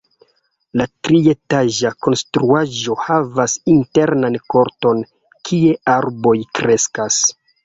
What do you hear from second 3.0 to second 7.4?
havas internan korton, kie arboj kreskas.